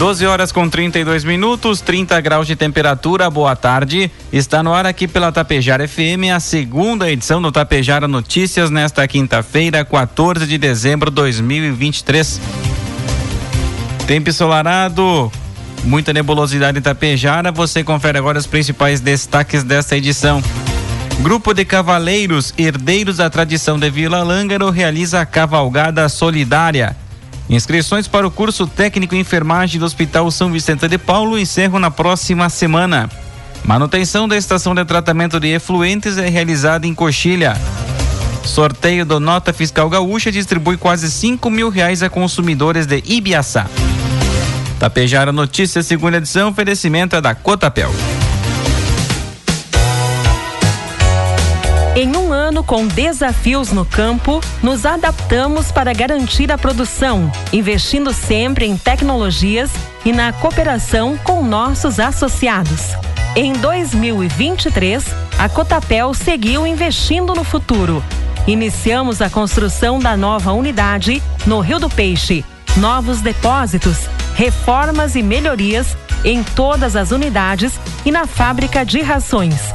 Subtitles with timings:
[0.00, 3.28] 12 horas com 32 minutos, 30 graus de temperatura.
[3.28, 4.10] Boa tarde.
[4.32, 9.84] Está no ar aqui pela Tapejara FM a segunda edição do Tapejara Notícias nesta quinta-feira,
[9.84, 12.40] 14 de dezembro de 2023.
[14.06, 15.30] Tempo ensolarado,
[15.84, 17.52] muita nebulosidade em Tapejara.
[17.52, 20.42] Você confere agora os principais destaques desta edição.
[21.20, 26.96] Grupo de cavaleiros herdeiros da tradição de Vila Lângaro realiza a cavalgada solidária.
[27.50, 31.90] Inscrições para o curso técnico em enfermagem do Hospital São Vicente de Paulo encerram na
[31.90, 33.10] próxima semana.
[33.64, 37.56] Manutenção da estação de tratamento de efluentes é realizada em Coxilha.
[38.44, 43.66] Sorteio do Nota Fiscal Gaúcha distribui quase 5 mil reais a consumidores de Ibiaçá.
[44.78, 47.92] Tapejara Notícias, segunda edição, oferecimento é da Cotapel.
[51.96, 58.66] Em um ano com desafios no campo, nos adaptamos para garantir a produção, investindo sempre
[58.66, 59.70] em tecnologias
[60.04, 62.96] e na cooperação com nossos associados.
[63.36, 65.04] Em 2023,
[65.38, 68.02] a Cotapel seguiu investindo no futuro.
[68.48, 72.44] Iniciamos a construção da nova unidade no Rio do Peixe,
[72.76, 79.72] novos depósitos, reformas e melhorias em todas as unidades e na fábrica de rações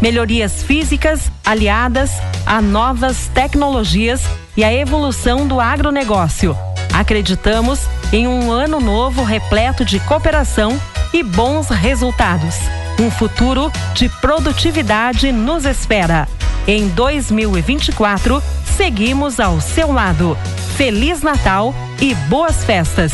[0.00, 2.10] melhorias físicas aliadas
[2.46, 4.22] a novas tecnologias
[4.56, 6.56] e a evolução do agronegócio.
[6.92, 7.80] Acreditamos
[8.12, 10.80] em um ano novo repleto de cooperação
[11.12, 12.56] e bons resultados.
[13.00, 16.26] Um futuro de produtividade nos espera.
[16.66, 18.42] Em 2024,
[18.76, 20.36] seguimos ao seu lado.
[20.76, 23.12] Feliz Natal e boas festas.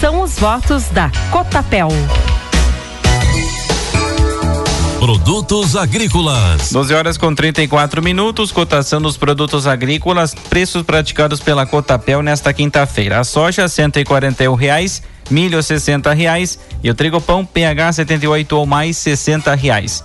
[0.00, 1.88] São os votos da Cotapel.
[4.98, 6.72] Produtos agrícolas.
[6.72, 8.50] 12 horas com 34 minutos.
[8.50, 10.34] Cotação dos produtos agrícolas.
[10.34, 13.20] Preços praticados pela Cotapel nesta quinta-feira.
[13.20, 15.02] A soja, e quarenta reais.
[15.30, 16.58] Milho, sessenta reais.
[16.82, 20.02] E o trigo pão PH 78 ou mais, sessenta reais.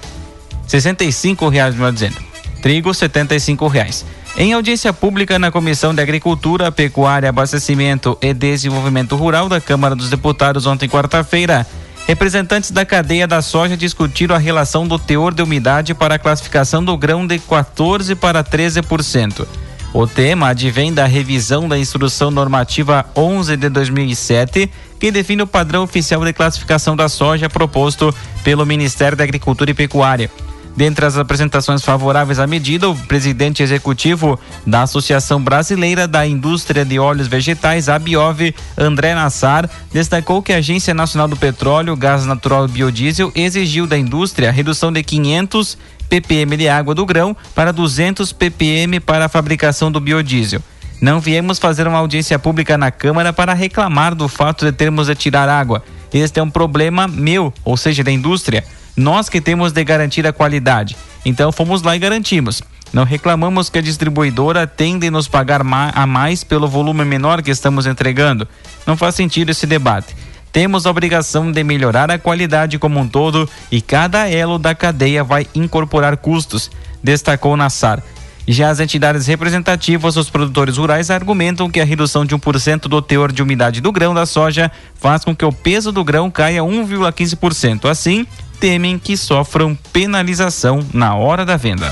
[0.68, 2.18] 65 reais, melhor dizendo.
[2.62, 3.40] Trigo, setenta e
[3.72, 4.06] reais.
[4.38, 10.09] Em audiência pública na Comissão de Agricultura, Pecuária, Abastecimento e Desenvolvimento Rural da Câmara dos
[10.09, 11.68] Deputados ontem quarta-feira,
[12.11, 16.83] Representantes da cadeia da soja discutiram a relação do teor de umidade para a classificação
[16.83, 19.47] do grão de 14 para 13%.
[19.94, 24.69] O tema advém da revisão da Instrução Normativa 11 de 2007,
[25.00, 28.13] que define o padrão oficial de classificação da soja proposto
[28.44, 30.29] pelo Ministério da Agricultura e Pecuária.
[30.75, 36.97] Dentre as apresentações favoráveis à medida, o presidente executivo da Associação Brasileira da Indústria de
[36.97, 42.65] Óleos Vegetais, a Biov, André Nassar, destacou que a Agência Nacional do Petróleo, Gás Natural
[42.65, 45.77] e Biodiesel exigiu da indústria a redução de 500
[46.09, 50.61] ppm de água do grão para 200 ppm para a fabricação do biodiesel.
[51.01, 55.15] Não viemos fazer uma audiência pública na Câmara para reclamar do fato de termos de
[55.15, 55.83] tirar água.
[56.13, 58.63] Este é um problema meu, ou seja, da indústria.
[58.96, 60.96] Nós que temos de garantir a qualidade.
[61.25, 62.62] Então fomos lá e garantimos.
[62.94, 67.51] Não reclamamos que a distribuidora tende a nos pagar a mais pelo volume menor que
[67.51, 68.47] estamos entregando.
[68.85, 70.16] Não faz sentido esse debate.
[70.51, 75.24] Temos a obrigação de melhorar a qualidade como um todo e cada elo da cadeia
[75.24, 76.69] vai incorporar custos,
[77.01, 78.03] destacou Nassar.
[78.46, 83.31] Já as entidades representativas dos produtores rurais argumentam que a redução de 1% do teor
[83.31, 87.90] de umidade do grão da soja faz com que o peso do grão caia 1,15%.
[87.90, 88.28] Assim,
[88.61, 91.91] temem que sofram penalização na hora da venda.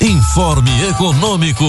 [0.00, 1.64] Informe Econômico.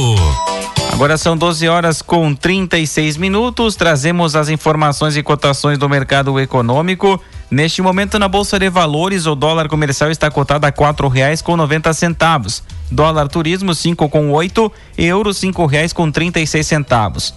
[0.91, 3.75] Agora são 12 horas com 36 minutos.
[3.75, 7.22] Trazemos as informações e cotações do mercado econômico.
[7.52, 11.55] Neste momento, na Bolsa de Valores, o dólar comercial está cotado a quatro reais com
[11.55, 12.64] noventa centavos.
[12.90, 17.35] Dólar turismo cinco com oito, euro cinco reais com trinta e seis centavos.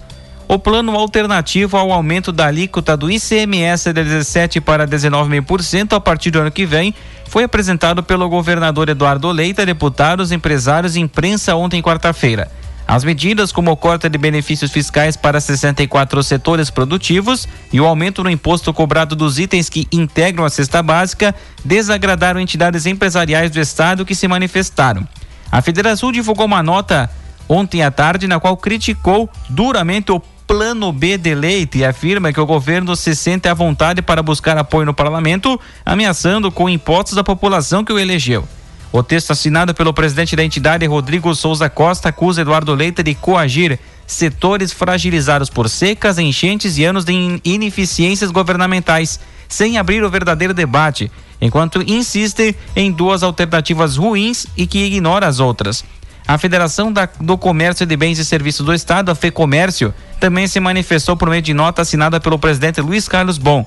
[0.53, 6.31] O plano alternativo ao aumento da alíquota do ICMS de 17 para 19% a partir
[6.31, 6.95] do ano que vem
[7.27, 12.51] foi apresentado pelo governador Eduardo Leite a deputados, empresários e imprensa ontem quarta-feira.
[12.87, 18.23] As medidas, como o corte de benefícios fiscais para 64 setores produtivos e o aumento
[18.23, 21.35] no imposto cobrado dos itens que integram a cesta básica,
[21.65, 25.09] desagradaram entidades empresariais do Estado que se manifestaram.
[25.51, 27.09] A Federação divulgou uma nota
[27.49, 32.41] ontem à tarde na qual criticou duramente o plano B de leite e afirma que
[32.41, 37.25] o governo se sente à vontade para buscar apoio no parlamento, ameaçando com impostos da
[37.25, 38.47] população que o elegeu.
[38.93, 43.79] O texto assinado pelo presidente da entidade, Rodrigo Souza Costa, acusa Eduardo Leite de coagir
[44.07, 49.19] setores fragilizados por secas, enchentes e anos de ineficiências governamentais,
[49.49, 51.11] sem abrir o verdadeiro debate,
[51.41, 55.83] enquanto insiste em duas alternativas ruins e que ignora as outras.
[56.27, 60.61] A Federação da, do Comércio de Bens e Serviços do Estado, a FEComércio, também se
[60.61, 63.67] manifestou por meio de nota assinada pelo presidente Luiz Carlos Bom.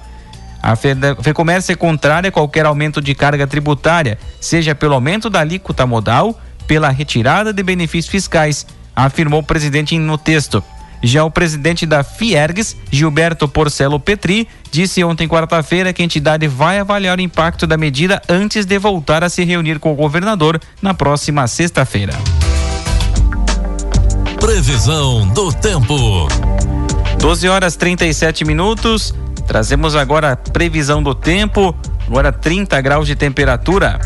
[0.63, 5.85] A FEComércio é contrária a qualquer aumento de carga tributária, seja pelo aumento da alíquota
[5.85, 8.65] modal, pela retirada de benefícios fiscais,
[8.95, 10.63] afirmou o presidente no texto.
[11.05, 16.79] Já o presidente da Fiergs, Gilberto Porcelo Petri, disse ontem quarta-feira que a entidade vai
[16.79, 20.95] avaliar o impacto da medida antes de voltar a se reunir com o governador na
[20.95, 22.13] próxima sexta-feira.
[24.39, 26.27] Previsão do tempo.
[27.19, 29.13] 12 horas 37 minutos.
[29.45, 31.75] Trazemos agora a previsão do tempo.
[32.07, 33.99] Agora 30 graus de temperatura.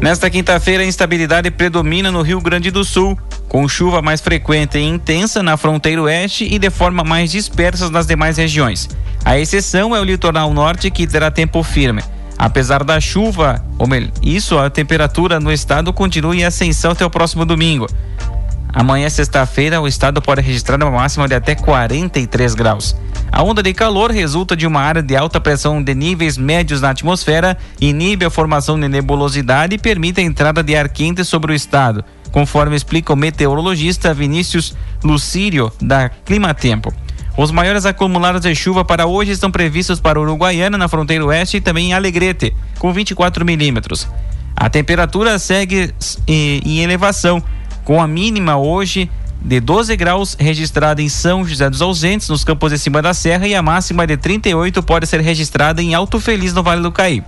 [0.00, 4.82] Nesta quinta-feira, a instabilidade predomina no Rio Grande do Sul, com chuva mais frequente e
[4.82, 8.88] intensa na fronteira oeste e de forma mais dispersa nas demais regiões.
[9.22, 12.02] A exceção é o litoral norte, que terá tempo firme.
[12.38, 17.10] Apesar da chuva, ou melhor, isso, a temperatura no estado continua em ascensão até o
[17.10, 17.86] próximo domingo.
[18.72, 22.96] Amanhã, sexta-feira, o estado pode registrar uma máxima de até 43 graus.
[23.32, 26.90] A onda de calor resulta de uma área de alta pressão de níveis médios na
[26.90, 31.54] atmosfera, inibe a formação de nebulosidade e permite a entrada de ar quente sobre o
[31.54, 36.92] estado, conforme explica o meteorologista Vinícius Lucírio, da Climatempo.
[37.36, 41.60] Os maiores acumulados de chuva para hoje estão previstos para Uruguaiana, na fronteira oeste, e
[41.60, 44.08] também em Alegrete, com 24 milímetros.
[44.56, 45.94] A temperatura segue
[46.26, 47.42] em elevação,
[47.84, 49.10] com a mínima hoje
[49.42, 53.46] de 12 graus registrada em São José dos Ausentes, nos campos de cima da serra,
[53.48, 57.22] e a máxima de 38 pode ser registrada em Alto Feliz, no Vale do Caí.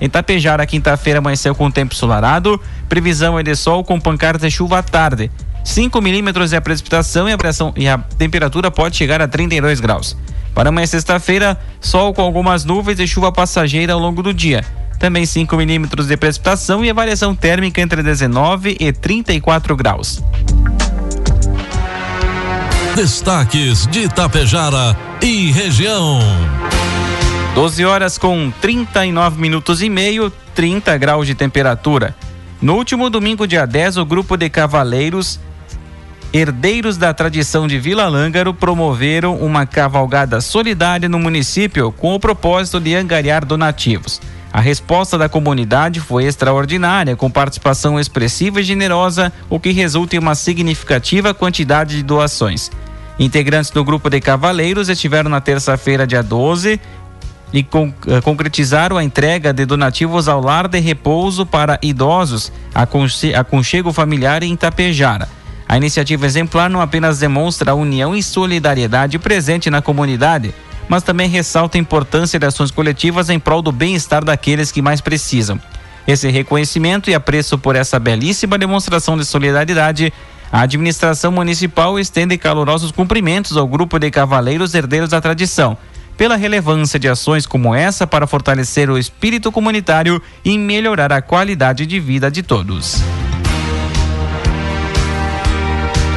[0.00, 2.58] Em Tapejara, quinta-feira amanheceu com tempo solarado,
[2.88, 5.30] previsão é de sol com pancadas de chuva à tarde.
[5.62, 9.78] 5 milímetros é a precipitação e a, pressão, e a temperatura pode chegar a 32
[9.78, 10.16] graus.
[10.54, 14.64] Para amanhã, sexta-feira, sol com algumas nuvens e chuva passageira ao longo do dia.
[15.00, 20.22] Também 5 milímetros de precipitação e a variação térmica entre 19 e 34 graus.
[22.94, 26.20] Destaques de Itapejara e região.
[27.54, 32.14] 12 horas com 39 minutos e meio, 30 graus de temperatura.
[32.60, 35.40] No último domingo, dia 10, o grupo de cavaleiros
[36.30, 42.78] Herdeiros da Tradição de Vila Lângaro promoveram uma cavalgada solidária no município com o propósito
[42.78, 44.20] de angariar donativos.
[44.52, 50.18] A resposta da comunidade foi extraordinária, com participação expressiva e generosa, o que resulta em
[50.18, 52.70] uma significativa quantidade de doações.
[53.18, 56.80] Integrantes do grupo de cavaleiros estiveram na terça-feira, dia 12,
[57.52, 62.52] e eh, concretizaram a entrega de donativos ao lar de repouso para idosos,
[63.34, 65.28] aconchego familiar em Itapejara.
[65.68, 70.52] A iniciativa exemplar não apenas demonstra a união e solidariedade presente na comunidade,
[70.90, 75.00] mas também ressalta a importância de ações coletivas em prol do bem-estar daqueles que mais
[75.00, 75.60] precisam.
[76.04, 80.12] Esse reconhecimento e apreço por essa belíssima demonstração de solidariedade,
[80.50, 85.78] a administração municipal estende calorosos cumprimentos ao grupo de cavaleiros herdeiros da tradição,
[86.16, 91.86] pela relevância de ações como essa para fortalecer o espírito comunitário e melhorar a qualidade
[91.86, 93.00] de vida de todos.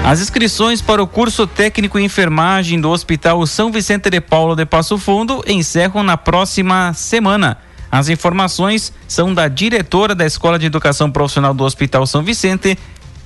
[0.03, 4.65] As inscrições para o curso técnico em enfermagem do Hospital São Vicente de Paulo de
[4.65, 7.57] Passo Fundo encerram na próxima semana.
[7.89, 12.77] As informações são da diretora da Escola de Educação Profissional do Hospital São Vicente,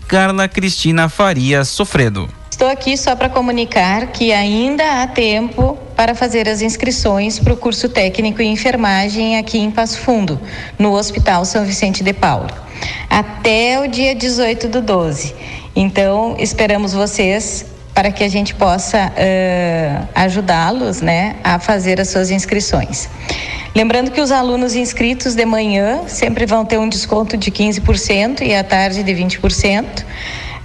[0.07, 2.29] Carla Cristina Faria Sofredo.
[2.51, 7.57] Estou aqui só para comunicar que ainda há tempo para fazer as inscrições para o
[7.57, 10.39] curso técnico em enfermagem aqui em Passo Fundo,
[10.77, 12.49] no Hospital São Vicente de Paulo,
[13.09, 15.33] até o dia 18 do 12.
[15.79, 22.31] Então, esperamos vocês para que a gente possa uh, ajudá-los né, a fazer as suas
[22.31, 23.07] inscrições.
[23.75, 28.55] Lembrando que os alunos inscritos de manhã sempre vão ter um desconto de 15% e
[28.55, 29.85] à tarde de 20%.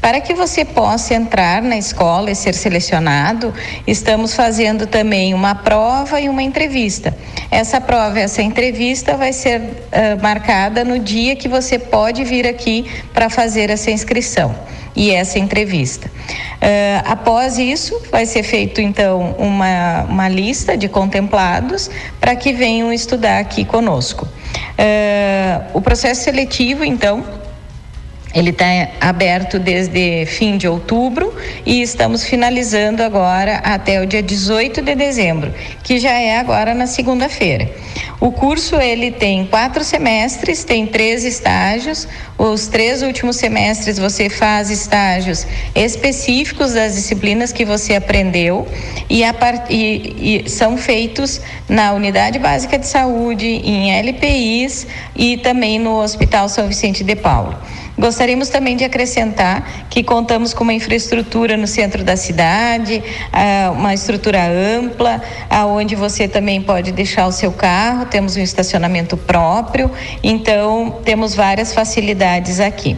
[0.00, 3.52] Para que você possa entrar na escola e ser selecionado,
[3.86, 7.16] estamos fazendo também uma prova e uma entrevista.
[7.50, 12.86] Essa prova, essa entrevista vai ser uh, marcada no dia que você pode vir aqui
[13.12, 14.54] para fazer essa inscrição
[14.94, 16.08] e essa entrevista.
[16.08, 21.90] Uh, após isso, vai ser feito então uma, uma lista de contemplados
[22.20, 24.26] para que venham estudar aqui conosco.
[24.26, 27.24] Uh, o processo seletivo, então,
[28.34, 28.66] ele está
[29.00, 35.52] aberto desde fim de outubro e estamos finalizando agora até o dia 18 de dezembro,
[35.82, 37.70] que já é agora na segunda-feira.
[38.20, 42.08] O curso ele tem quatro semestres, tem três estágios.
[42.36, 48.66] Os três últimos semestres você faz estágios específicos das disciplinas que você aprendeu
[49.08, 49.32] e, a,
[49.70, 56.48] e, e são feitos na Unidade Básica de Saúde, em LPIs e também no Hospital
[56.48, 57.56] São Vicente de Paulo.
[57.98, 63.02] Gostaríamos também de acrescentar que contamos com uma infraestrutura no centro da cidade,
[63.32, 69.16] ah, uma estrutura ampla, aonde você também pode deixar o seu carro, temos um estacionamento
[69.16, 69.90] próprio,
[70.22, 72.96] então temos várias facilidades aqui.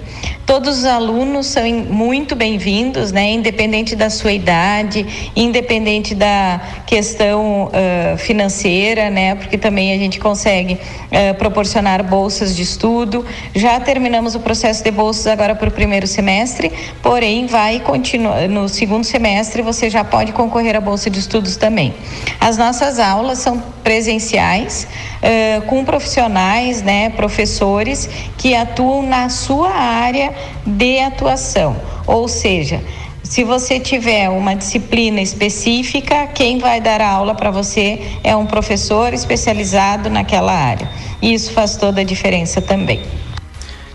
[0.51, 3.31] Todos os alunos são muito bem-vindos, né?
[3.31, 9.37] Independente da sua idade, independente da questão uh, financeira, né?
[9.37, 13.25] Porque também a gente consegue uh, proporcionar bolsas de estudo.
[13.55, 18.69] Já terminamos o processo de bolsas agora para o primeiro semestre, porém vai continuar no
[18.69, 21.95] segundo semestre você já pode concorrer à bolsa de estudos também.
[22.41, 24.87] As nossas aulas são presenciais
[25.23, 27.11] uh, com profissionais, né?
[27.11, 30.33] Professores que atuam na sua área
[30.67, 31.77] de atuação.
[32.07, 32.81] Ou seja,
[33.23, 38.47] se você tiver uma disciplina específica, quem vai dar a aula para você é um
[38.47, 40.91] professor especializado naquela área.
[41.23, 43.01] Isso faz toda a diferença também.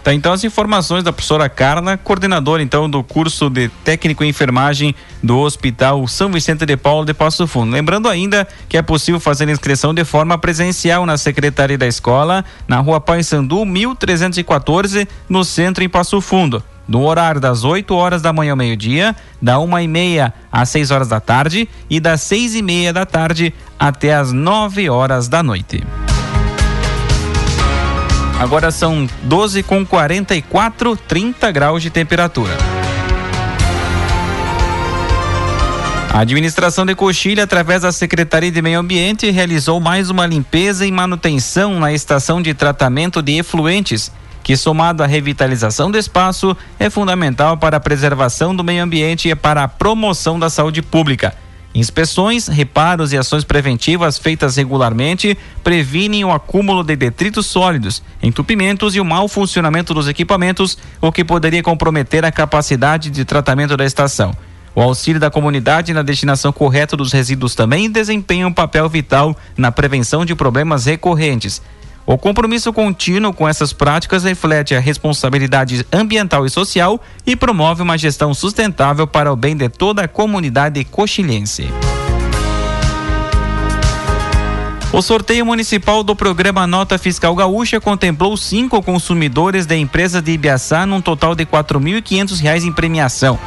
[0.05, 4.93] Tá, então as informações da professora Carla, coordenadora então do curso de técnico em enfermagem
[5.23, 7.71] do Hospital São Vicente de Paulo de Passo Fundo.
[7.71, 12.79] Lembrando ainda que é possível fazer inscrição de forma presencial na Secretaria da Escola, na
[12.81, 18.51] Rua Sandu 1314, no centro em Passo Fundo no horário das 8 horas da manhã
[18.51, 22.61] ao meio-dia, da uma e meia às 6 horas da tarde e das seis e
[22.61, 25.83] meia da tarde até as 9 horas da noite.
[28.39, 32.55] Agora são 12 com 44, 30 graus de temperatura.
[36.13, 40.91] A administração de Coxilha, através da Secretaria de Meio Ambiente, realizou mais uma limpeza e
[40.91, 44.11] manutenção na estação de tratamento de efluentes,
[44.41, 49.35] que, somado à revitalização do espaço, é fundamental para a preservação do meio ambiente e
[49.35, 51.35] para a promoção da saúde pública.
[51.75, 59.01] Inspeções, reparos e ações preventivas feitas regularmente previnem o acúmulo de detritos sólidos, entupimentos e
[59.01, 64.33] o mau funcionamento dos equipamentos, o que poderia comprometer a capacidade de tratamento da estação.
[64.73, 69.69] O auxílio da comunidade na destinação correta dos resíduos também desempenha um papel vital na
[69.69, 71.61] prevenção de problemas recorrentes.
[72.07, 77.97] O compromisso contínuo com essas práticas reflete a responsabilidade ambiental e social e promove uma
[77.97, 81.67] gestão sustentável para o bem de toda a comunidade coxilhense.
[84.93, 90.85] O sorteio municipal do programa Nota Fiscal Gaúcha contemplou cinco consumidores da empresa de Ibiaçá
[90.85, 93.37] num total de R$ 4.500 em premiação.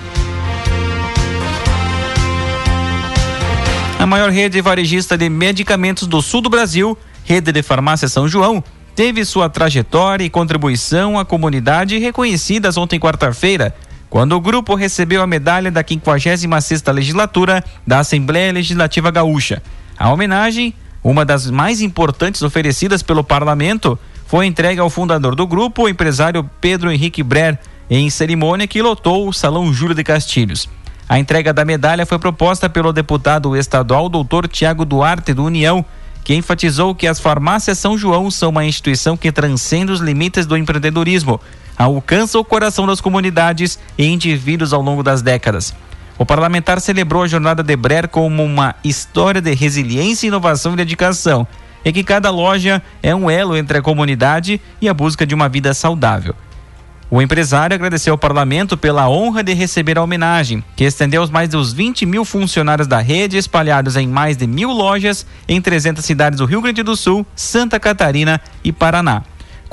[3.99, 8.61] A maior rede varejista de medicamentos do sul do Brasil, Rede de Farmácia São João,
[8.93, 13.73] teve sua trajetória e contribuição à comunidade reconhecidas ontem quarta-feira
[14.13, 19.59] quando o grupo recebeu a medalha da 56ª legislatura da Assembleia Legislativa Gaúcha.
[19.97, 20.71] A homenagem,
[21.03, 26.47] uma das mais importantes oferecidas pelo parlamento, foi entregue ao fundador do grupo, o empresário
[26.61, 27.57] Pedro Henrique Brer,
[27.89, 30.69] em cerimônia que lotou o Salão Júlio de Castilhos.
[31.09, 34.47] A entrega da medalha foi proposta pelo deputado estadual Dr.
[34.47, 35.83] Tiago Duarte do União,
[36.23, 40.55] que enfatizou que as farmácias São João são uma instituição que transcende os limites do
[40.55, 41.41] empreendedorismo,
[41.77, 45.73] alcança o coração das comunidades e indivíduos ao longo das décadas.
[46.17, 51.47] O parlamentar celebrou a jornada de Brer como uma história de resiliência, inovação e dedicação,
[51.83, 55.49] e que cada loja é um elo entre a comunidade e a busca de uma
[55.49, 56.35] vida saudável.
[57.09, 61.49] O empresário agradeceu ao parlamento pela honra de receber a homenagem, que estendeu aos mais
[61.49, 66.39] dos 20 mil funcionários da rede espalhados em mais de mil lojas em 300 cidades
[66.39, 69.23] do Rio Grande do Sul, Santa Catarina e Paraná.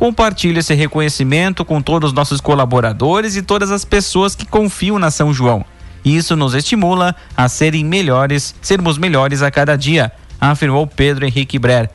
[0.00, 5.10] Compartilhe esse reconhecimento com todos os nossos colaboradores e todas as pessoas que confiam na
[5.10, 5.62] São João.
[6.02, 11.90] Isso nos estimula a serem melhores, sermos melhores a cada dia, afirmou Pedro Henrique Brer.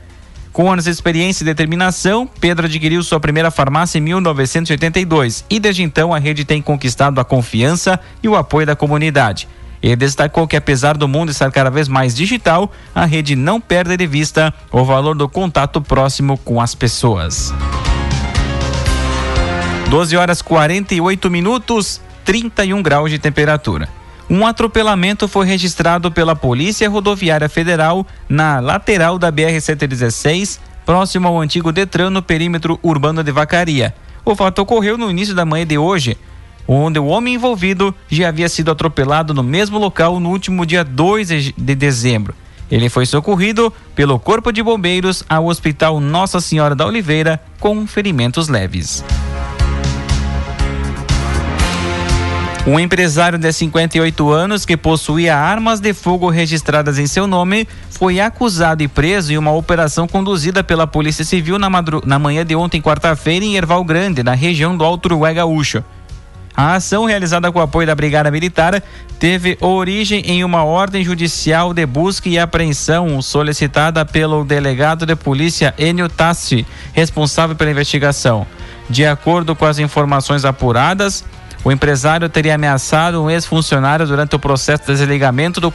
[0.52, 5.82] Com anos de experiência e determinação, Pedro adquiriu sua primeira farmácia em 1982 e desde
[5.82, 9.48] então a rede tem conquistado a confiança e o apoio da comunidade.
[9.82, 13.96] Ele destacou que apesar do mundo estar cada vez mais digital, a rede não perde
[13.96, 17.52] de vista o valor do contato próximo com as pessoas.
[19.88, 23.88] 12 horas 48 minutos, 31 graus de temperatura.
[24.28, 31.70] Um atropelamento foi registrado pela Polícia Rodoviária Federal na lateral da BR-116, próximo ao antigo
[31.70, 33.94] Detran no perímetro urbano de Vacaria.
[34.24, 36.18] O fato ocorreu no início da manhã de hoje,
[36.66, 41.28] onde o homem envolvido já havia sido atropelado no mesmo local no último dia 2
[41.56, 42.34] de dezembro.
[42.68, 48.48] Ele foi socorrido pelo Corpo de Bombeiros ao Hospital Nossa Senhora da Oliveira com ferimentos
[48.48, 49.04] leves.
[52.66, 58.18] Um empresário de 58 anos que possuía armas de fogo registradas em seu nome foi
[58.18, 61.68] acusado e preso em uma operação conduzida pela Polícia Civil na,
[62.04, 65.84] na manhã de ontem, quarta-feira, em Erval Grande, na região do Alto Uruguai Gaúcho.
[66.56, 68.82] A ação, realizada com o apoio da Brigada Militar,
[69.20, 75.72] teve origem em uma ordem judicial de busca e apreensão solicitada pelo delegado de polícia
[75.78, 78.44] Enio Tassi, responsável pela investigação.
[78.90, 81.24] De acordo com as informações apuradas,
[81.66, 85.72] o empresário teria ameaçado um ex-funcionário durante o processo de desligamento do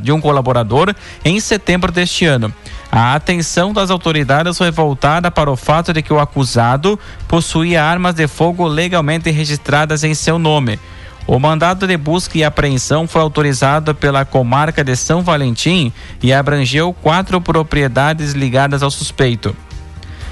[0.00, 2.50] de um colaborador em setembro deste ano.
[2.90, 8.14] A atenção das autoridades foi voltada para o fato de que o acusado possuía armas
[8.14, 10.80] de fogo legalmente registradas em seu nome.
[11.26, 16.94] O mandado de busca e apreensão foi autorizado pela comarca de São Valentim e abrangeu
[16.94, 19.54] quatro propriedades ligadas ao suspeito.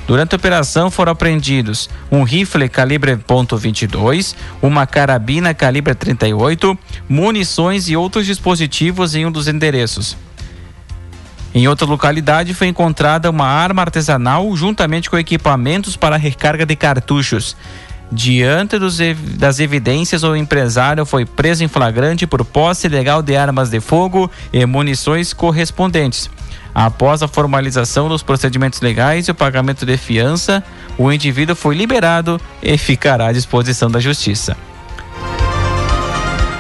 [0.07, 7.97] Durante a operação foram apreendidos um rifle calibre .22, uma carabina calibre 38, munições e
[7.97, 10.17] outros dispositivos em um dos endereços.
[11.55, 17.57] Em outra localidade foi encontrada uma arma artesanal juntamente com equipamentos para recarga de cartuchos.
[18.13, 18.99] Diante dos,
[19.37, 24.31] das evidências, o empresário foi preso em flagrante por posse ilegal de armas de fogo
[24.53, 26.29] e munições correspondentes.
[26.75, 30.63] Após a formalização dos procedimentos legais e o pagamento de fiança,
[30.99, 34.57] o indivíduo foi liberado e ficará à disposição da justiça.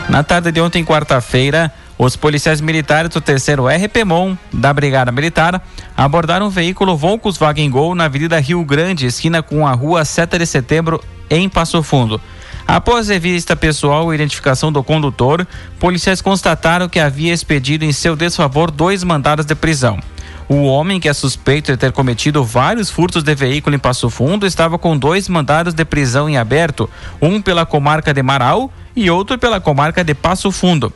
[0.09, 5.61] Na tarde de ontem, quarta-feira, os policiais militares do terceiro RPMON da Brigada Militar
[5.97, 10.47] abordaram um veículo Volkswagen Gol na Avenida Rio Grande, esquina com a Rua 7 de
[10.47, 12.21] Setembro, em Passo Fundo.
[12.67, 15.47] Após revista pessoal e identificação do condutor,
[15.79, 20.01] policiais constataram que havia expedido em seu desfavor dois mandados de prisão.
[20.49, 24.47] O homem, que é suspeito de ter cometido vários furtos de veículo em Passo Fundo,
[24.47, 26.89] estava com dois mandados de prisão em aberto,
[27.21, 30.93] um pela comarca de Marau e outro pela comarca de Passo Fundo.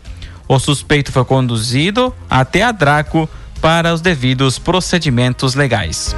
[0.47, 3.29] O suspeito foi conduzido até a Draco
[3.61, 6.15] para os devidos procedimentos legais.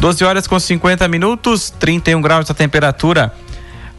[0.00, 3.34] 12 horas com 50 minutos, 31 graus a temperatura.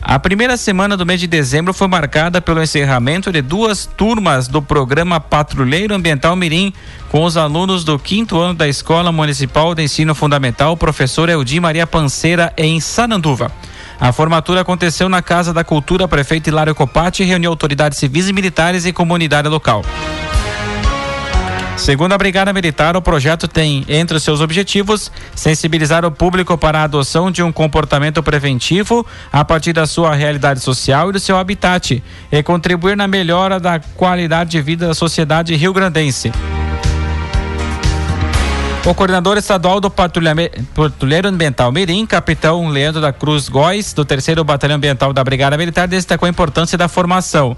[0.01, 4.59] A primeira semana do mês de dezembro foi marcada pelo encerramento de duas turmas do
[4.59, 6.73] programa Patrulheiro Ambiental Mirim,
[7.09, 11.85] com os alunos do quinto ano da Escola Municipal de Ensino Fundamental, professor Eldi Maria
[11.85, 13.51] Panceira, em Sananduva.
[13.99, 18.85] A formatura aconteceu na Casa da Cultura, prefeito Hilário Copati reuniu autoridades civis e militares
[18.87, 19.85] e comunidade local.
[21.81, 26.79] Segundo a Brigada Militar, o projeto tem entre os seus objetivos sensibilizar o público para
[26.79, 31.39] a adoção de um comportamento preventivo a partir da sua realidade social e do seu
[31.39, 36.31] habitat e contribuir na melhora da qualidade de vida da sociedade rio-grandense.
[38.85, 44.77] O coordenador estadual do Patrulheiro Ambiental Mirim, capitão Leandro da Cruz Góes, do terceiro Batalhão
[44.77, 47.57] Ambiental da Brigada Militar, destacou a importância da formação.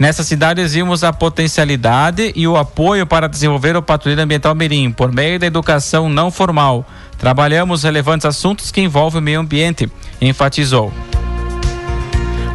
[0.00, 5.12] Nessa cidade vimos a potencialidade e o apoio para desenvolver o patrulheiro ambiental Mirim por
[5.12, 6.86] meio da educação não formal.
[7.18, 10.90] Trabalhamos relevantes assuntos que envolvem o meio ambiente, enfatizou.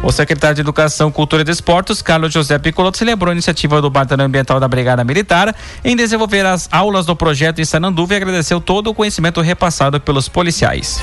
[0.02, 4.26] O secretário de Educação, Cultura e Desportos, Carlos José Picoloto, celebrou a iniciativa do Batalhão
[4.26, 5.54] Ambiental da Brigada Militar
[5.84, 10.28] em desenvolver as aulas do projeto em Sananduva e agradeceu todo o conhecimento repassado pelos
[10.28, 10.94] policiais.